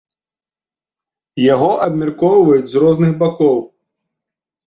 Яго 1.53 1.67
абмяркоўваюць 1.87 2.71
з 2.71 2.75
розных 2.85 3.11
бакоў. 3.21 3.57